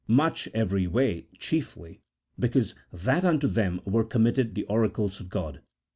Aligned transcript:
Much 0.07 0.49
every 0.55 0.87
way: 0.87 1.27
chiefly, 1.37 2.01
because 2.39 2.73
that 2.91 3.23
unto 3.23 3.47
them 3.47 3.79
were 3.85 4.03
committed 4.03 4.55
the 4.55 4.63
oracles 4.63 5.19
of 5.19 5.29
God." 5.29 5.61